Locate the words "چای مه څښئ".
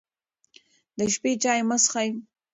1.43-2.09